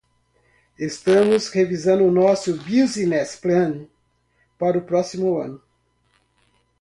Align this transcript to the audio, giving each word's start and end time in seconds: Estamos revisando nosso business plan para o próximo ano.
Estamos 0.79 1.49
revisando 1.53 2.09
nosso 2.09 2.55
business 2.57 3.35
plan 3.35 3.87
para 4.57 4.79
o 4.79 4.83
próximo 4.83 5.37
ano. 5.39 5.61